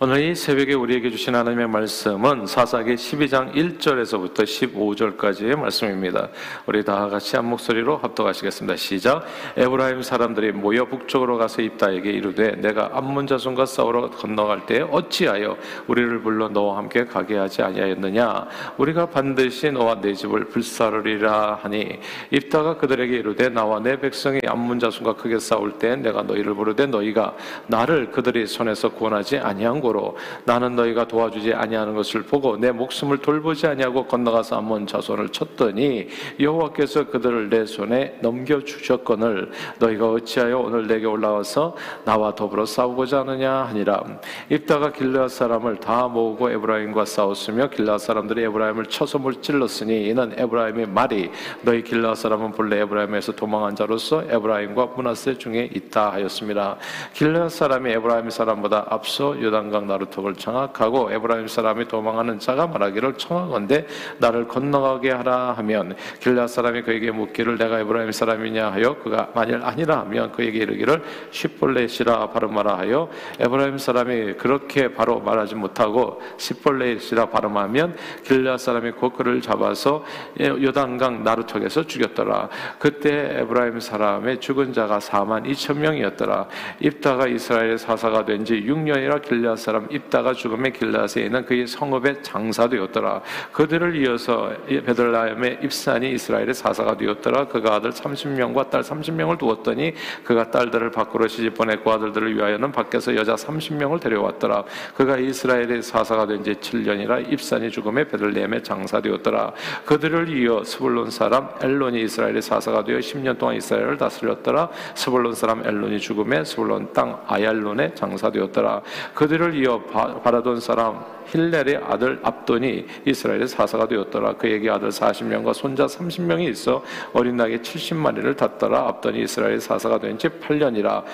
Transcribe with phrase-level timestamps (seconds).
[0.00, 6.28] 오늘 이 새벽에 우리에게 주신 하나님의 말씀은 사사기 12장 1절에서부터 15절까지의 말씀입니다.
[6.66, 8.76] 우리 다 같이 한 목소리로 합독하시겠습니다.
[8.76, 9.26] 시작.
[9.56, 15.56] 에브라임 사람들이 모여 북쪽으로 가서 입다에게 이르되 내가 암몬 자손과 싸우러 건너갈 때 어찌하여
[15.88, 18.46] 우리를 불러 너와 함께 가게 하지 아니하였느냐?
[18.76, 21.98] 우리가 반드시 너와 내 집을 불사르리라 하니
[22.30, 27.34] 입다가 그들에게 이르되 나와 내 백성이 암몬 자손과 크게 싸울 때 내가 너희를 부르되 너희가
[27.66, 33.66] 나를 그들의 손에서 구원하지 아니한 고로 나는 너희가 도와주지 아니하는 것을 보고 내 목숨을 돌보지
[33.66, 41.06] 아니하고 건너가서 암몬 자손을 쳤더니 여호와께서 그들을 내 손에 넘겨 주셨거늘 너희가 어찌하여 오늘 내게
[41.06, 41.74] 올라와서
[42.04, 44.04] 나와 더불어 싸우고자 하느냐 하니라.
[44.50, 51.30] 입다가 길르앗 사람을 다 모으고 에브라임과 싸웠으며 길르앗 사람들이 에브라임을 쳐서 무찔렀으니 이는 에브라임의 말이
[51.62, 56.76] 너희 길르앗 사람은 본래 에브라임에서 도망한 자로서 에브라임과 므낫세 중에 있다 하였습니다.
[57.14, 63.86] 길르앗 사람이 에브라임 사람보다 앞서 요단강 요단 나루턱을 장악하고 에브라임 사람이 도망하는 자가 말하기를 청하건대
[64.18, 70.00] 나를 건너가게 하라 하면 길르앗 사람이 그에게 묻기를 네가 에브라임 사람이냐 하여 그가 만일 아니라
[70.00, 78.58] 하면 그에게 이르기를 쉽볼렛이라 발음하라 하여 에브라임 사람이 그렇게 바로 말하지 못하고 십볼렛이라 발음하면 길르앗
[78.58, 80.04] 사람이 곧 그를 잡아서
[80.40, 82.48] 요단강 나루턱에서 죽였더라.
[82.78, 86.48] 그때 에브라임 사람의 죽은 자가 4만 2천 명이었더라.
[86.80, 93.20] 입다가 이스라엘 사사가 된 지 6년이라 길라 사람 입다가 죽음의 길라스에 있는 그의 성읍의 장사되었더라.
[93.52, 97.48] 그들을 이어서 베들라헴의 입산이 이스라엘의 사사가 되었더라.
[97.48, 99.92] 그가 아들 30명과 딸 30명을 두었더니
[100.24, 104.64] 그가 딸들을 밖으로 시집 보냈고 아들들을 위하여는 밖에서 여자 30명을 데려왔더라.
[104.96, 109.52] 그가 이스라엘의 사사가 된 지 7년이라 입산이 죽음의 베들레헴의 장사되었더라.
[109.84, 114.70] 그들을 이어 스불론 사람 엘론이 이스라엘의 사사가 되어 10년 동안 이스라엘을 다스렸더라.
[114.94, 118.82] 스불론 사람 엘론이 죽으매 스불론 땅 아얄론에 장사되었더라.
[119.14, 119.80] 그들을 이어
[120.22, 124.34] 비라돈 사람 힐렐의 아들 압돈이 이스라엘의 사사가 되었더라.
[124.34, 128.88] 그에게 아들 40명과 손자 30명이 있어 어린 나이 70마리를 탔더라.
[128.88, 131.04] 압돈이 이스라엘 사사가 된 지 8년이라.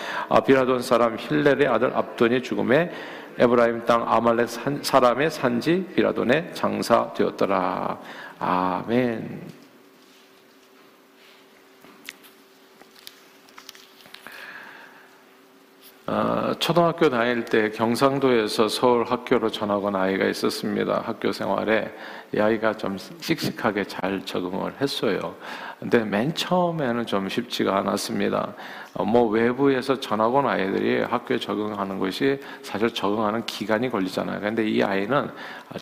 [0.47, 2.91] 비라돈 사람 힐렐의 아들 압돈이 죽으매
[3.39, 4.49] 에브라임 땅 아말렉
[4.83, 7.99] 사람의 산지 비라돈의 장사되었더라.
[8.39, 9.65] 아멘.
[16.07, 21.03] 어, 초등학교 다닐 때 경상도에서 서울 학교로 전학 온 아이가 있었습니다.
[21.05, 21.95] 학교 생활에
[22.35, 25.37] 이 아이가 좀 씩씩하게 잘 적응을 했어요.
[25.79, 28.55] 근데 맨 처음에는 좀 쉽지가 않았습니다.
[28.95, 34.41] 어, 뭐 외부에서 전학 온 아이들이 학교에 적응하는 것이 사실 적응하는 기간이 걸리잖아요.
[34.41, 35.31] 근데 이 아이는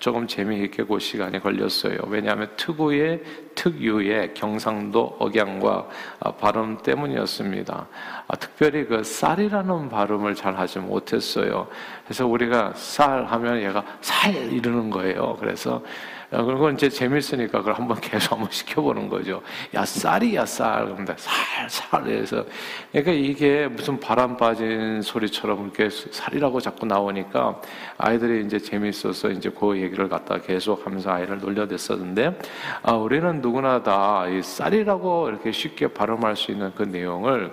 [0.00, 1.98] 조금 재미있게 그 시간이 걸렸어요.
[2.08, 3.22] 왜냐하면 특유의
[3.54, 5.88] 특유의 경상도 억양과
[6.20, 7.86] 아, 발음 때문이었습니다.
[8.28, 11.68] 아, 특별히 그 쌀이라는 발음을 잘 하지 못했어요.
[12.04, 15.36] 그래서 우리가 쌀 하면 얘가 살 이러는 거예요.
[15.38, 15.82] 그래서
[16.30, 19.42] 어, 그리고 이제 재밌으니까 그걸 한번 계속 한번 시켜보는 거죠.
[19.74, 20.86] 야, 쌀이야, 쌀.
[20.86, 22.08] 그런데 살, 살.
[22.08, 22.46] 해서.
[22.90, 27.60] 그러니까 이게 무슨 바람 빠진 소리처럼 이렇게 살이라고 자꾸 나오니까
[27.98, 32.38] 아이들이 이제 재밌어서 이제 그 얘기를 갖다 계속 하면서 아이를 놀려댔었는데,
[32.82, 37.52] 아, 우리는 누구나 다 이 쌀이라고 이렇게 쉽게 발음할 수 있는 그 내용을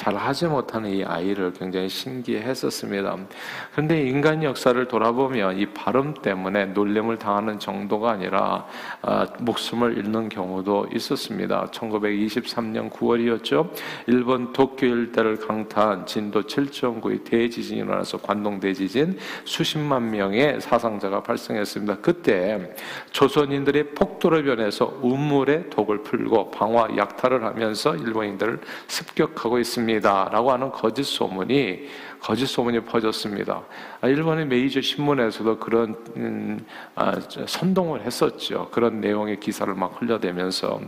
[0.00, 3.18] 잘 하지 못하는 이 아이를 굉장히 신기했었습니다.
[3.72, 8.66] 그런데 인간 역사를 돌아보면 이 발음 때문에 놀림을 당하는 정도가 아니라
[9.02, 11.66] 아, 목숨을 잃는 경우도 있었습니다.
[11.66, 13.70] 1923년 9월이었죠.
[14.06, 21.98] 일본 도쿄 일대를 강타한 진도 7.9의 대지진이 일어나서 관동 대지진 수십만 명의 사상자가 발생했습니다.
[21.98, 22.74] 그때
[23.10, 29.89] 조선인들이 폭도를 변해서 우물에 독을 풀고 방화 약탈을 하면서 일본인들을 습격하고 있습니다.
[29.98, 31.88] 라고 하는 거짓 소문이
[32.20, 33.62] 거짓 소문이 퍼졌습니다.
[34.02, 36.64] 아, 일본의 메이저 신문에서도 그런 음,
[36.94, 37.14] 아,
[37.46, 38.68] 선동을 했었죠.
[38.70, 40.80] 그런 내용의 기사를 막 흘려대면서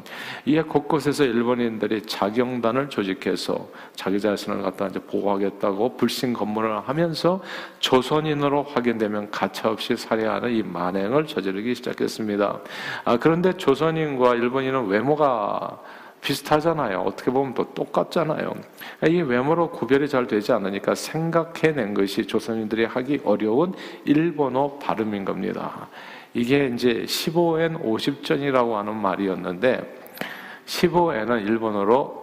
[0.45, 7.41] 이에 곳곳에서 일본인들이 자경단을 조직해서 자기 자신을 갖다 이제 보호하겠다고 불신 검문을 하면서
[7.79, 12.61] 조선인으로 확인되면 가차없이 살해하는 이 만행을 저지르기 시작했습니다.
[13.07, 15.81] 아, 그런데 조선인과 일본인은 외모가
[16.23, 17.01] 비슷하잖아요.
[17.01, 18.55] 어떻게 보면 또 똑같잖아요.
[19.09, 23.75] 이 외모로 구별이 잘 되지 않으니까 생각해낸 것이 조선인들이 하기 어려운
[24.05, 25.89] 일본어 발음인 겁니다.
[26.33, 30.01] 이게 이제 15엔 50전이라고 하는 말이었는데
[30.67, 32.22] 15엔은 일본어로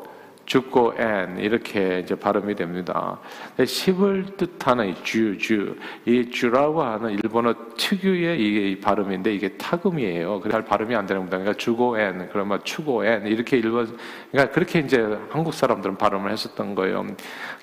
[0.50, 3.19] じゅうご えん 이렇게 이제 발음이 됩니다.
[3.57, 10.40] 10을 뜻하는 주, 주, 이 주라고 하는 일본어 특유의 이 발음인데 이게 탁음이에요.
[10.40, 11.38] 그래서 발음이 안 되는 겁니다.
[11.38, 13.96] 그러니까 じゅうご えん, 그러면 ちゅうご えん 이렇게 일본,
[14.31, 17.06] 그러니까 그렇게 이제 한국 사람들은 발음을 했었던 거예요.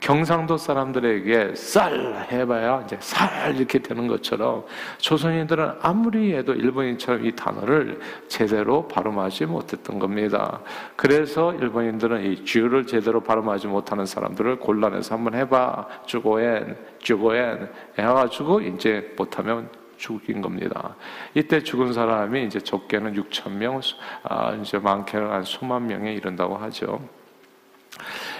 [0.01, 4.65] 경상도 사람들에게 쌀 해봐야 이제 살 이렇게 되는 것처럼
[4.99, 7.99] 조선인들은 아무리 해도 일본인처럼 이 단어를
[8.29, 10.61] 제대로 발음하지 못했던 겁니다.
[10.95, 19.15] 그래서 일본인들은 이 주를 제대로 발음하지 못하는 사람들을 곤란해서 한번 해봐 주고엔 주고엔 해가지고 이제
[19.17, 20.95] 못하면 죽인 겁니다.
[21.35, 23.81] 이때 죽은 사람이 이제 적게는 6천 명,
[24.25, 27.01] 아, 이제 많게는 한 수만 명에 이른다고 하죠.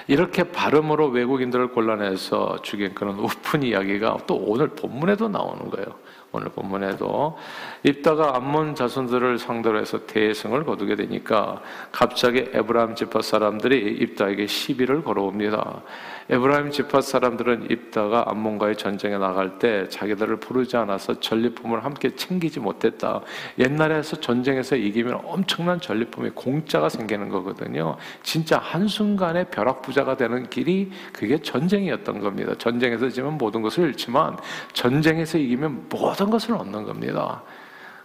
[0.09, 5.87] 이렇게 발음으로 외국인들을 곤란해서 죽인 그런 우픈 이야기가 또 오늘 본문에도 나오는 거예요.
[6.33, 7.39] 오늘 본문에도
[7.83, 15.83] 입다가 암몬 자손들을 상대로 해서 대승을 거두게 되니까 갑자기 에브라임 지파 사람들이 입다에게 시비를 걸어옵니다.
[16.29, 23.21] 에브라임 지파 사람들은 입다가 암몬과의 전쟁에 나갈 때 자기들을 부르지 않아서 전리품을 함께 챙기지 못했다.
[23.59, 27.97] 옛날에서 전쟁에서 이기면 엄청난 전리품이 공짜가 생기는 거거든요.
[28.23, 32.55] 진짜 한순간에 벼락부자가 되는 길이 그게 전쟁이었던 겁니다.
[32.59, 34.37] 전쟁에서 지면 모든 것을 잃지만
[34.73, 37.43] 전쟁에서 이기면 모든 것을 얻는 겁니다.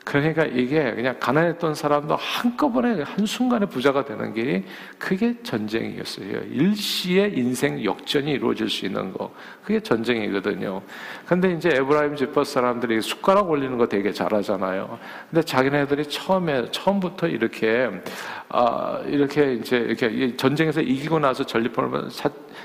[0.04, 4.64] 그러니까 이게 그냥 가난했던 사람도 한꺼번에 한순간에 부자가 되는 게
[4.98, 6.42] 그게 전쟁이었어요.
[6.50, 9.32] 일시에 인생 역전이 이루어질 수 있는 거.
[9.64, 10.82] 그게 전쟁이거든요.
[11.28, 14.98] 근데 이제 에브라임 지파 사람들이 숟가락 올리는 거 되게 잘하잖아요.
[15.30, 17.90] 근데 자기네들이 처음에, 처음부터 이렇게,
[18.50, 22.10] 아, 이렇게 이제 이렇게 전쟁에서 이기고 나서 전리품을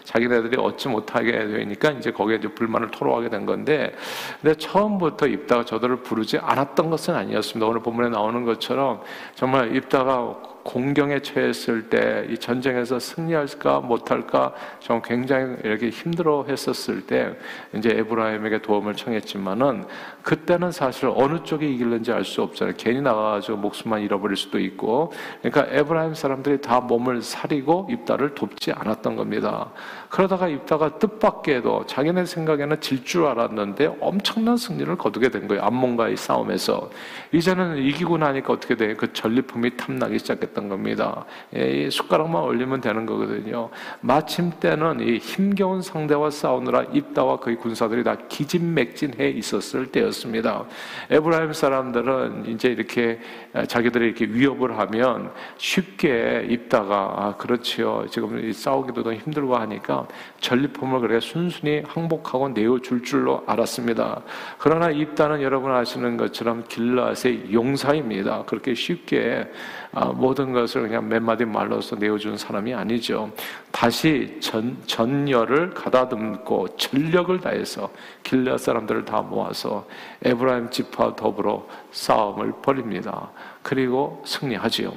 [0.05, 3.95] 자기네들이 얻지 못하게 되니까 이제 거기에 이제 불만을 토로하게 된 건데,
[4.41, 7.67] 근데 처음부터 입다가 저들을 부르지 않았던 것은 아니었습니다.
[7.67, 9.01] 오늘 본문에 나오는 것처럼
[9.35, 10.37] 정말 입다가
[10.67, 17.37] 공경에 처했을 때 이 전쟁에서 승리할까 못할까 좀 굉장히 이렇게 힘들어 했었을 때
[17.75, 19.85] 이제 에브라임에게 도움을 청했지만은
[20.23, 22.75] 그때는 사실 어느 쪽이 이길는지 알 수 없잖아요.
[22.77, 29.15] 괜히 나가가지고 목숨만 잃어버릴 수도 있고 그러니까 에브라임 사람들이 다 몸을 사리고 입다를 돕지 않았던
[29.15, 29.71] 겁니다.
[30.09, 35.63] 그러다가 입다가 뜻밖에도 자기네 생각에는 질 줄 알았는데 엄청난 승리를 거두게 된 거예요.
[35.63, 36.91] 암몬과의 싸움에서
[37.31, 38.95] 이제는 이기고 나니까 어떻게 돼?
[38.95, 41.27] 그 전리품이 탐나기 시작했 던 겁니다.
[41.55, 43.69] 이 숟가락만 올리면 되는 거거든요.
[44.01, 50.65] 마침 때는 이 힘겨운 상대와 싸우느라 입다와 그의 군사들이 다 기진맥진해 있었을 때였습니다.
[51.11, 53.21] 에브라임 사람들은 이제 이렇게
[53.69, 58.07] 자기들이 이렇게 위협을 하면 쉽게 입다가 아 그렇지요.
[58.11, 60.09] 지금 싸우기도 더 힘들고 하니까
[60.41, 64.23] 전리품을 그래 순순히 항복하고 내어줄 줄로 알았습니다.
[64.59, 68.45] 그러나 입다는 여러분 아시는 것처럼 길라스의 용사입니다.
[68.47, 69.51] 그렇게 쉽게
[69.93, 70.13] 아,
[70.47, 73.31] 모든 것을 그냥 몇 마디 말로서 내어준 사람이 아니죠.
[73.73, 77.91] 다시 전, 전열을 가다듬고 전력을 다해서
[78.23, 79.87] 길르앗 사람들을 다 모아서
[80.23, 83.31] 에브라임 지파 더불어 싸움을 벌입니다.
[83.63, 84.93] 그리고 승리하지요.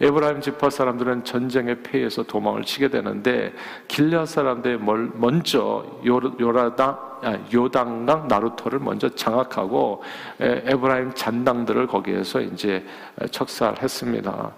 [0.00, 3.52] 에브라임 지파 사람들은 전쟁에 패해서 도망을 치게 되는데
[3.88, 10.02] 길르앗 사람들이 먼저 요라당 아, 요단강 나루터를 먼저 장악하고
[10.38, 12.84] 에브라임 잔당들을 거기에서 이제
[13.32, 14.52] 척살했습니다.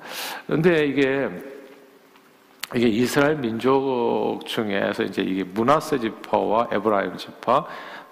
[0.47, 1.31] 그런데 이게
[2.75, 7.67] 이게 이스라엘 민족 중에서 이제 이게 므낫세 지파와 에브라임 지파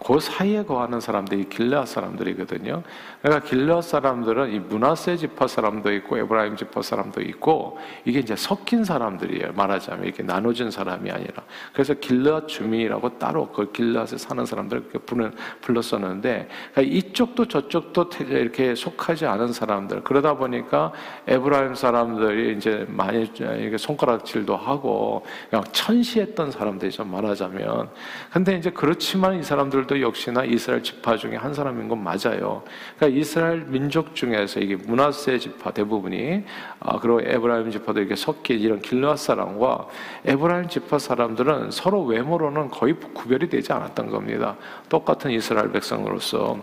[0.05, 2.83] 그 사이에 거하는 사람들이 길라 사람들이거든요.
[3.21, 8.85] 그러니까 길라 사람들은 이 문하세 지파 사람도 있고 에브라임 지파 사람도 있고 이게 이제 섞인
[8.85, 9.53] 사람들이에요.
[9.55, 11.43] 말하자면 이렇게 나눠진 사람이 아니라.
[11.73, 15.31] 그래서 길라 주민이라고 따로 그 길라에 사는 사람들을 부르,
[15.63, 20.05] 불렀었는데 그러니까 이쪽도 저쪽도 이렇게 속하지 않은 사람들.
[20.05, 20.93] 그러다 보니까
[21.27, 27.05] 에브라임 사람들이 이제 많이 이게 손가락질도 하고 그냥 천시했던 사람들이죠.
[27.05, 27.91] 말하자면.
[28.31, 32.63] 근데 이제 그렇지만 이 사람들 사람들도 역시나 이스라엘 지파 중에 한 사람인 건 맞아요.
[32.97, 36.45] 그러니까 이스라엘 민족 중에서 이게 문하세 지파 대부분이
[36.81, 39.89] 아, 그리고 에브라임 지파도 이렇게 섞인 이런 길라 사람과
[40.27, 44.57] 에브라임 지파 사람들은 서로 외모로는 거의 구별이 되지 않았던 겁니다.
[44.89, 46.59] 똑같은 이스라엘 백성으로서.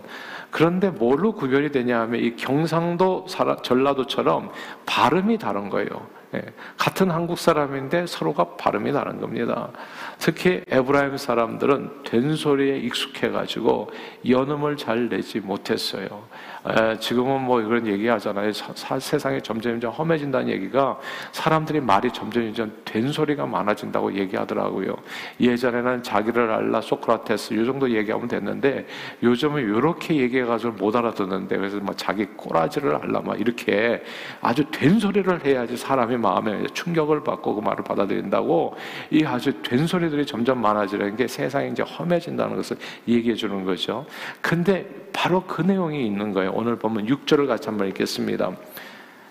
[0.50, 3.26] 그런데 뭘로 구별이 되냐 하면 이 경상도
[3.62, 4.50] 전라도처럼
[4.86, 6.15] 발음이 다른 거예요.
[6.34, 6.42] 예,
[6.76, 9.70] 같은 한국 사람인데 서로가 발음이 다른 겁니다.
[10.18, 13.90] 특히 에브라임 사람들은 된소리에 익숙해가지고
[14.28, 16.24] 연음을 잘 내지 못했어요.
[17.00, 18.52] 지금은 뭐 이런 얘기 하잖아요.
[18.52, 20.98] 세상이 점점점 험해진다는 얘기가
[21.32, 24.96] 사람들이 말이 점점점 된소리가 많아진다고 얘기하더라고요.
[25.40, 28.86] 예전에는 자기를 알라 소크라테스 이 정도 얘기하면 됐는데
[29.22, 34.02] 요즘은 이렇게 얘기해가지고 못 알아듣는데 그래서 뭐 자기 꼬라지를 알라 막 이렇게
[34.40, 38.74] 아주 된소리를 해야지 사람이 마음에 충격을 받고 그 말을 받아들인다고
[39.10, 44.06] 이 아주 된소리들이 점점 많아지는 게 세상이 이제 험해진다는 것을 얘기해 주는 거죠.
[44.40, 46.52] 근데 바로 그 내용이 있는 거예요.
[46.54, 48.52] 오늘 보면 6절을 같이 한번 읽겠습니다.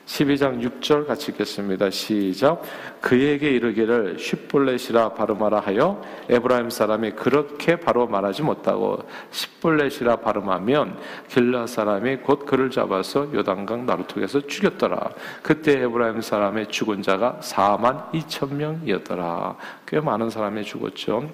[0.07, 1.91] 12장 6절 같이 읽겠습니다.
[1.91, 2.63] 시작.
[3.01, 8.99] 그에게 이르기를 쉿볼렛이라 발음하라 하여 에브라임 사람이 그렇게 바로 말하지 못하고
[9.29, 15.11] 십볼렛이라 발음하면 길라 사람이 곧 그를 잡아서 요단강 나루통에서 죽였더라.
[15.43, 19.55] 그때 에브라임 사람의 죽은 자가 4만 2천 명이었더라.
[19.85, 21.29] 꽤 많은 사람이 죽었죠.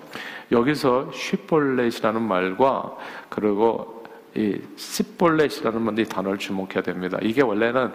[0.51, 2.97] 여기서 쉿볼렛이라는 말과
[3.29, 4.00] 그리고
[4.33, 7.17] 이 시볼렛이라는 이 단어를 주목해야 됩니다.
[7.21, 7.91] 이게 원래는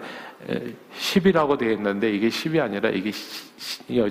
[0.99, 3.11] 10이라고 되어 있는데 이게 10이 아니라 이게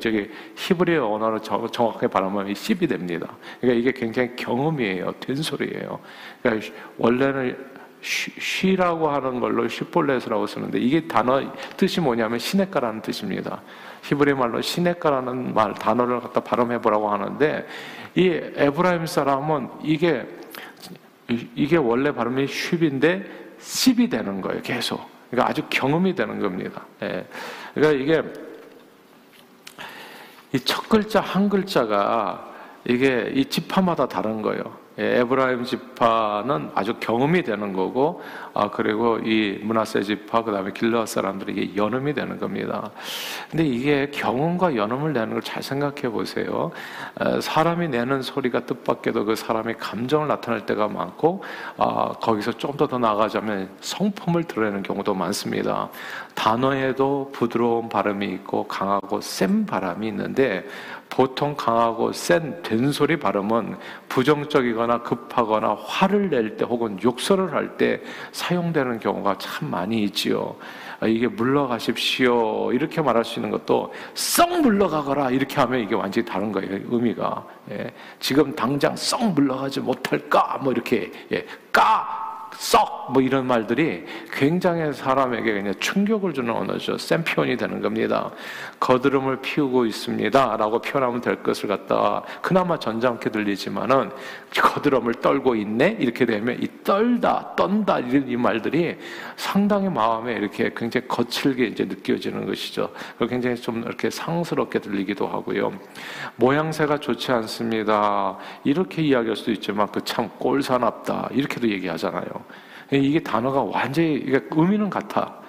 [0.01, 3.37] 저기 히브리어 언어로 정확하게 발음하면 10이 됩니다.
[3.61, 5.13] 그러니까 이게 굉장히 경험이에요.
[5.21, 6.01] 된 소리예요.
[6.43, 6.67] 그러니까
[6.99, 11.41] 원래는 쉬라고 하는 걸로 시볼렛이라고 쓰는데 이게 단어
[11.77, 13.63] 뜻이 뭐냐면 시냇가라는 뜻입니다.
[14.03, 17.67] 히브리 말로 시냇가라는 말 단어를 갖다 발음해 보라고 하는데
[18.15, 20.27] 이 에브라임 사람은 이게
[21.29, 23.25] 이게 원래 발음이 쉽인데
[23.59, 24.63] 씹이 되는 거예요.
[24.63, 25.01] 계속.
[25.31, 26.83] 그러니까 아주 경험이 되는 겁니다.
[27.03, 27.27] 예.
[27.75, 28.23] 그러니까 이게
[30.53, 32.49] 이 첫 글자 한 글자가
[32.85, 34.63] 이게 이 지파마다 다른 거예요.
[34.99, 38.23] 예, 에브라임 지파는 아주 경험이 되는 거고,
[38.57, 42.91] 아, 그리고 이 문하세 지파, 그 다음에 길러 사람들에게 연음이 되는 겁니다.
[43.51, 46.73] 근데 이게 경험과 연음을 내는 걸 잘 생각해 보세요.
[47.41, 51.43] 사람이 내는 소리가 뜻밖에도 그 사람의 감정을 나타낼 때가 많고,
[51.77, 55.89] 아, 거기서 좀 더 더 나가자면 성품을 드러내는 경우도 많습니다.
[56.35, 60.67] 단어에도 부드러운 발음이 있고 강하고 센 바람이 있는데,
[61.09, 63.77] 보통 강하고 센 된소리 발음은
[64.09, 68.03] 부정적이거나 급하거나 화를 낼 때 혹은 욕설을 할때
[68.47, 70.55] 사용되는 경우가 참 많이 있지요.
[71.01, 72.73] 아, 이게 물러가십시오.
[72.73, 75.31] 이렇게 말할 수 있는 것도 썩 물러가거라.
[75.31, 76.79] 이렇게 하면 이게 완전히 다른 거예요.
[76.89, 77.45] 의미가.
[77.73, 77.93] 예.
[78.21, 80.61] 지금 당장 썩 물러가지 못할까?
[80.63, 81.45] 뭐 이렇게, 예.
[81.73, 82.26] 까!
[82.59, 83.13] 썩!
[83.13, 86.99] 뭐 이런 말들이 굉장히 사람에게 그냥 충격을 주는 언어죠.
[86.99, 88.31] 센 표현이 되는 겁니다.
[88.81, 90.57] 거드름을 피우고 있습니다.
[90.57, 94.11] 라고 표현하면 될 것을 갖다 그나마 전장케 들리지만은
[94.57, 95.99] 거드름을 떨고 있네?
[96.01, 98.97] 이렇게 되면 이 떨다, 떤다, 이런 이 말들이
[99.37, 102.91] 상당히 마음에 이렇게 굉장히 거칠게 이제 느껴지는 것이죠.
[103.29, 105.73] 굉장히 좀 이렇게 상스럽게 들리기도 하고요.
[106.37, 108.37] 모양새가 좋지 않습니다.
[108.65, 111.29] 이렇게 이야기할 수도 있지만 그 참 꼴사납다.
[111.33, 112.25] 이렇게도 얘기하잖아요.
[112.93, 115.41] 이게 단어가 완전히 의미는 같아.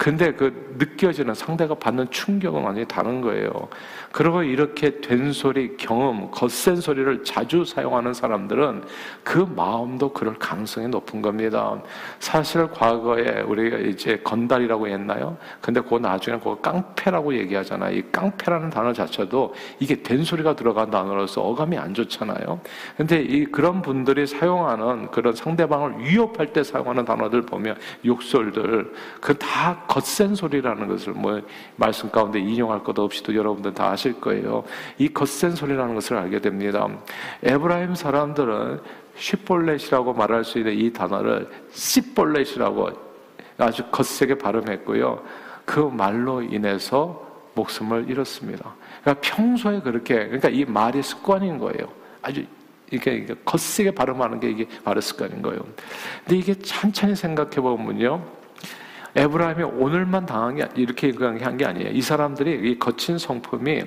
[0.00, 3.50] 근데 그 느껴지는 상대가 받는 충격은 완전히 다른 거예요.
[4.12, 8.84] 그리고 이렇게 된 소리, 경험, 거센 소리를 자주 사용하는 사람들은
[9.22, 11.78] 그 마음도 그럴 가능성이 높은 겁니다.
[12.18, 15.36] 사실 과거에 우리가 이제 건달이라고 했나요?
[15.60, 17.94] 근데 그 나중에 그 깡패라고 얘기하잖아요.
[17.94, 22.58] 이 깡패라는 단어 자체도 이게 된 소리가 들어간 단어로서 어감이 안 좋잖아요.
[22.96, 27.76] 근데 이 그런 분들이 사용하는 그런 상대방을 위협할 때 사용하는 단어들 보면
[28.06, 31.42] 욕설들 그 다 거센 소리라는 것을 뭐
[31.74, 34.62] 말씀 가운데 인용할 것 없이도 여러분들 다 아실 거예요.
[34.98, 36.86] 이 거센 소리라는 것을 알게 됩니다.
[37.42, 38.80] 에브라임 사람들은
[39.16, 42.90] 시볼렛이라고 말할 수 있는 이 단어를 시볼렛이라고
[43.58, 45.24] 아주 거세게 발음했고요.
[45.64, 48.72] 그 말로 인해서 목숨을 잃었습니다.
[49.00, 51.88] 그러니까 평소에 그렇게 그러니까 이 말이 습관인 거예요.
[52.22, 52.46] 아주
[52.92, 55.66] 이렇게 거세게 발음하는 게 이게 바로 습관인 거예요.
[56.22, 58.39] 근데 이게 천천히 생각해 보면요.
[59.16, 61.90] 에브라임이 오늘만 당한 게 이렇게 한 게 아니에요.
[61.90, 63.84] 이 사람들이 이 거친 성품이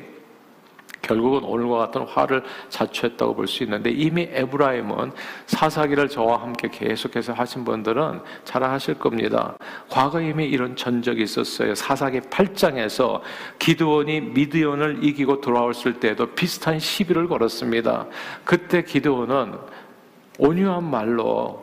[1.01, 5.11] 결국은 오늘과 같은 화를 자초했다고 볼 수 있는데 이미 에브라임은
[5.47, 9.57] 사사기를 저와 함께 계속해서 하신 분들은 잘 아실 겁니다.
[9.89, 11.75] 과거에 이미 이런 전적이 있었어요.
[11.75, 13.19] 사사기 8장에서
[13.59, 18.07] 기드온이 미드온을 이기고 돌아왔을 때도 비슷한 시비를 걸었습니다.
[18.45, 19.55] 그때 기드온은
[20.39, 21.62] 온유한 말로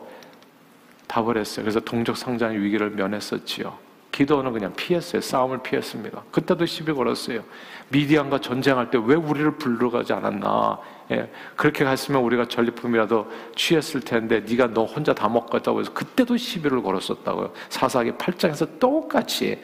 [1.11, 1.63] 답을 했어요.
[1.65, 3.77] 그래서 동족 상장의 위기를 면했었지요.
[4.13, 5.21] 기도는 그냥 피했어요.
[5.21, 6.23] 싸움을 피했습니다.
[6.31, 7.43] 그때도 시비 걸었어요.
[7.89, 10.79] 미디안과 전쟁할 때 왜 우리를 불러가지 않았나?
[11.11, 16.81] 예, 그렇게 갔으면 우리가 전리품이라도 취했을 텐데 네가 너 혼자 다 먹겠다고 해서 그때도 시비를
[16.81, 17.51] 걸었었다고요.
[17.69, 19.61] 사사기 8장에서 똑같이.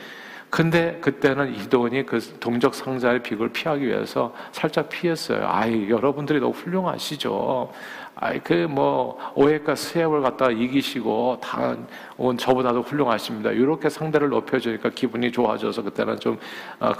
[0.50, 5.46] 근데 그때는 이도원이 그 동적 상자의 비극을 피하기 위해서 살짝 피했어요.
[5.48, 7.72] 아이, 여러분들이 너무 훌륭하시죠.
[8.20, 11.77] 아이 그 뭐 오해과 수협을 갖다가 이기시고 다
[12.18, 13.51] 온 저보다도 훌륭하십니다.
[13.51, 16.39] 이렇게 상대를 높여주니까 기분이 좋아져서 그때는 좀
[16.80, 16.92] 어,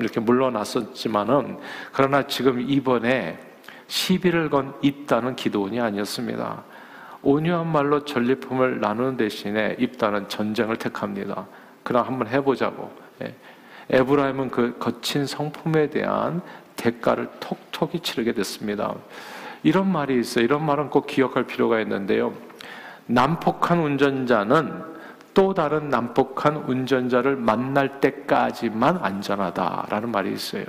[0.00, 1.58] 이렇게 물러났었지만은
[1.92, 3.38] 그러나 지금 이번에
[3.86, 6.64] 시비를 건 입다는 기도원이 아니었습니다.
[7.22, 11.46] 온유한 말로 전리품을 나누는 대신에 입다는 전쟁을 택합니다.
[11.84, 12.90] 그럼 한번 해보자고.
[13.22, 13.34] 예.
[13.90, 16.40] 에브라임은 그 거친 성품에 대한
[16.74, 18.94] 대가를 톡톡히 치르게 됐습니다.
[19.62, 20.44] 이런 말이 있어요.
[20.44, 22.32] 이런 말은 꼭 기억할 필요가 있는데요.
[23.06, 24.94] 난폭한 운전자는
[25.34, 30.64] 또 다른 난폭한 운전자를 만날 때까지만 안전하다라는 말이 있어요.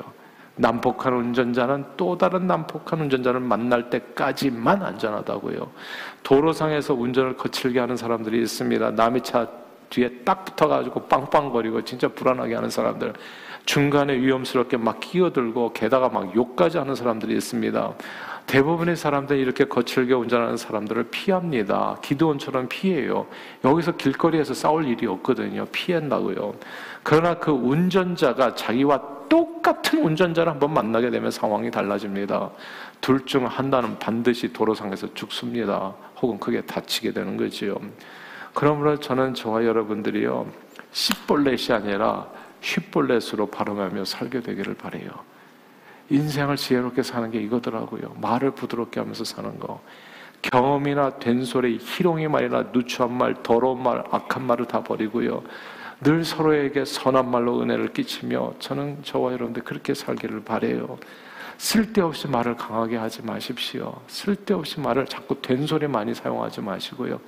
[0.57, 5.69] 난폭한 운전자는 또 다른 난폭한 운전자를 만날 때까지만 안전하다고요.
[6.23, 8.91] 도로상에서 운전을 거칠게 하는 사람들이 있습니다.
[8.91, 9.47] 남의 차
[9.89, 13.13] 뒤에 딱 붙어가지고 빵빵거리고 진짜 불안하게 하는 사람들.
[13.65, 17.93] 중간에 위험스럽게 막 끼어들고 게다가 막 욕까지 하는 사람들이 있습니다.
[18.45, 21.97] 대부분의 사람들이 이렇게 거칠게 운전하는 사람들을 피합니다.
[22.03, 23.25] 기도원처럼 피해요.
[23.63, 25.65] 여기서 길거리에서 싸울 일이 없거든요.
[25.71, 26.53] 피한다고요.
[27.01, 32.51] 그러나 그 운전자가 자기와 똑같은 운전자를 한번 만나게 되면 상황이 달라집니다.
[33.01, 35.95] 둘 중 하나는 반드시 도로상에서 죽습니다.
[36.21, 37.75] 혹은 크게 다치게 되는 거지요.
[38.55, 40.47] 그러므로 저는 저와 여러분들이요.
[40.91, 42.27] 씨볼렛이 아니라
[42.63, 45.09] 휘볼렛으로 발음하며 살게 되기를 바래요.
[46.09, 48.15] 인생을 지혜롭게 사는 게 이거더라고요.
[48.21, 49.81] 말을 부드럽게 하면서 사는 거.
[50.41, 55.43] 경험이나 된소리, 희롱이 말이나 누추한 말, 더러운 말, 악한 말을 다 버리고요.
[56.01, 60.97] 늘 서로에게 선한 말로 은혜를 끼치며 저는 저와 여러분들 그렇게 살기를 바래요.
[61.57, 63.99] 쓸데없이 말을 강하게 하지 마십시오.
[64.07, 67.19] 쓸데없이 말을 자꾸 된소리 많이 사용하지 마시고요.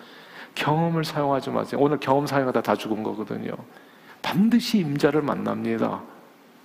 [0.58, 1.80] 경험을 사용하지 마세요.
[1.82, 3.52] 오늘 경험 사용하다 다 죽은 거거든요.
[4.22, 6.02] 반드시 임자를 만납니다.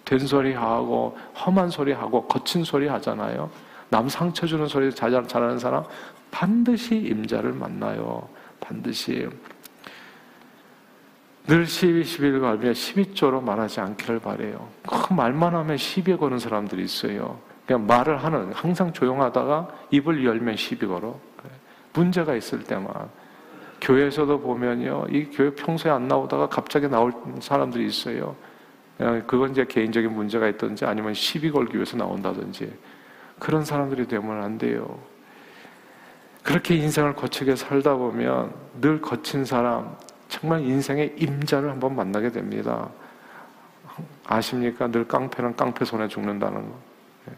[0.04, 3.50] 된소리 하고 험한 소리 하고 거친 소리 하잖아요.
[3.90, 5.84] 남 상처 주는 소리 잘하는 사람
[6.30, 8.28] 반드시 임자를 만나요.
[8.60, 9.28] 반드시
[11.46, 14.68] 늘 12, 11 가면 12조로 말하지 않기를 바래요.
[14.88, 17.38] 그 말만 하면 시비 거는 사람들이 있어요.
[17.66, 21.18] 그냥 말을 하는 항상 조용하다가 입을 열면 시비 걸어.
[21.92, 22.88] 문제가 있을 때만
[23.82, 28.34] 교회에서도 보면요, 이 교회 평소에 안 나오다가 갑자기 나올 사람들이 있어요.
[29.26, 32.72] 그건 이제 개인적인 문제가 있든지 아니면 시비 걸기 위해서 나온다든지
[33.40, 34.98] 그런 사람들이 되면 안 돼요.
[36.44, 39.96] 그렇게 인생을 거치게 살다 보면 늘 거친 사람,
[40.28, 42.88] 정말 인생의 임자를 한번 만나게 됩니다.
[44.24, 44.88] 아십니까?
[44.88, 46.78] 늘 깡패는 깡패 손에 죽는다는 거.
[47.28, 47.34] 예.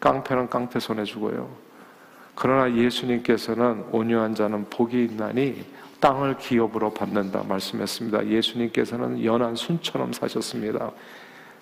[0.00, 1.48] 깡패는 깡패 손에 죽어요.
[2.42, 5.62] 그러나 예수님께서는 온유한 자는 복이 있나니
[6.00, 8.28] 땅을 기업으로 받는다 말씀했습니다.
[8.28, 10.90] 예수님께서는 연한 순처럼 사셨습니다.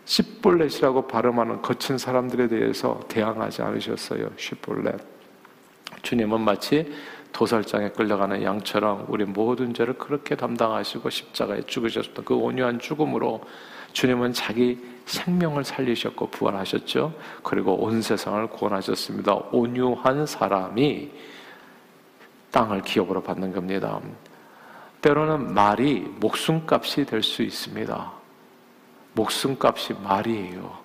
[0.04, 4.30] 십볼렛이라고 발음하는 거친 사람들에 대해서 대항하지 않으셨어요.
[4.36, 5.00] 십볼렛.
[6.02, 6.92] 주님은 마치
[7.32, 13.40] 도살장에 끌려가는 양처럼 우리 모든 죄를 그렇게 담당하시고 십자가에 죽으셨던 그 온유한 죽음으로
[13.94, 17.14] 주님은 자기 생명을 살리셨고 부활하셨죠.
[17.42, 19.34] 그리고 온 세상을 구원하셨습니다.
[19.52, 21.10] 온유한 사람이
[22.50, 24.00] 땅을 기업으로 받는 겁니다.
[25.00, 28.12] 때로는 말이 목숨값이 될 수 있습니다.
[29.14, 30.78] 목숨값이 말이에요.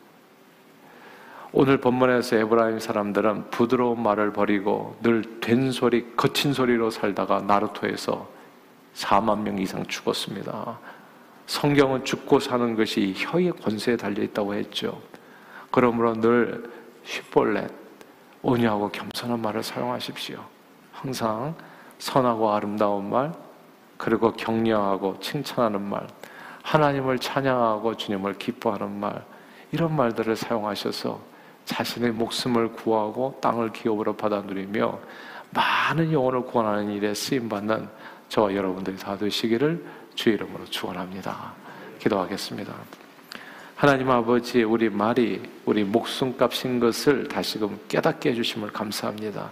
[1.51, 8.27] 오늘 본문에서 에브라임 사람들은 부드러운 말을 버리고 늘 된소리, 거친 소리로 살다가 나루토에서
[8.95, 10.79] 4만 명 이상 죽었습니다.
[11.45, 15.01] 성경은 죽고 사는 것이 혀의 권세에 달려 있다고 했죠.
[15.71, 16.71] 그러므로 늘
[17.03, 17.71] 휘볼렛,
[18.41, 20.37] 온유하고 겸손한 말을 사용하십시오.
[20.91, 21.55] 항상
[21.97, 23.33] 선하고 아름다운 말,
[23.97, 26.07] 그리고 격려하고 칭찬하는 말,
[26.63, 29.23] 하나님을 찬양하고 주님을 기뻐하는 말,
[29.71, 31.19] 이런 말들을 사용하셔서
[31.65, 34.99] 자신의 목숨을 구하고 땅을 기업으로 받아 누리며
[35.51, 37.87] 많은 영혼을 구원하는 일에 쓰임 받는
[38.29, 41.53] 저와 여러분들이 다 되시기를 주 이름으로 축원합니다.
[41.99, 42.73] 기도하겠습니다.
[43.75, 49.51] 하나님 아버지 우리 말이 우리 목숨값인 것을 다시금 깨닫게 해 주심을 감사합니다.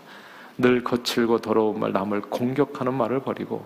[0.57, 3.65] 늘 거칠고 더러운 말 남을 공격하는 말을 버리고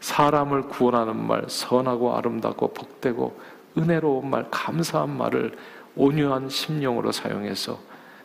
[0.00, 3.40] 사람을 구원하는 말 선하고 아름답고 복되고
[3.76, 5.56] 은혜로운 말 감사한 말을
[5.96, 7.78] 온유한 심령으로 사용해서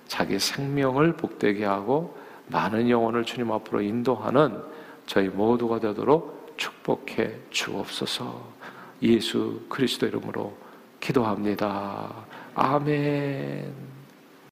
[0.08, 2.16] 자기 생명을 복되게 하고
[2.48, 4.62] 많은 영혼을 주님 앞으로 인도하는
[5.06, 8.54] 저희 모두가 되도록 축복해 주옵소서.
[9.02, 10.56] 예수 그리스도 이름으로
[11.00, 12.26] 기도합니다.
[12.56, 13.93] 아멘.